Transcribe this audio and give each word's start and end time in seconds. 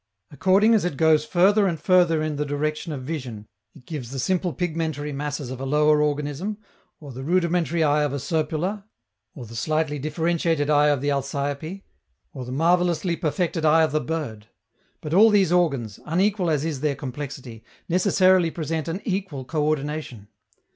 According 0.31 0.73
as 0.73 0.83
it 0.83 0.97
goes 0.97 1.25
further 1.25 1.67
and 1.67 1.79
further 1.79 2.23
in 2.23 2.37
the 2.37 2.43
direction 2.43 2.91
of 2.91 3.03
vision, 3.03 3.47
it 3.75 3.85
gives 3.85 4.09
the 4.09 4.17
simple 4.17 4.51
pigmentary 4.51 5.13
masses 5.13 5.51
of 5.51 5.61
a 5.61 5.63
lower 5.63 6.01
organism, 6.01 6.57
or 6.99 7.11
the 7.11 7.21
rudimentary 7.21 7.83
eye 7.83 8.01
of 8.01 8.11
a 8.11 8.17
Serpula, 8.17 8.85
or 9.35 9.45
the 9.45 9.55
slightly 9.55 9.99
differentiated 9.99 10.71
eye 10.71 10.87
of 10.87 11.01
the 11.01 11.09
Alciope, 11.11 11.83
or 12.33 12.45
the 12.45 12.51
marvelously 12.51 13.15
perfected 13.15 13.63
eye 13.63 13.83
of 13.83 13.91
the 13.91 14.01
bird; 14.01 14.47
but 15.01 15.13
all 15.13 15.29
these 15.29 15.51
organs, 15.51 15.99
unequal 16.03 16.49
as 16.49 16.65
is 16.65 16.79
their 16.81 16.95
complexity, 16.95 17.63
necessarily 17.87 18.49
present 18.49 18.87
an 18.87 19.01
equal 19.05 19.45
coördination. 19.45 20.29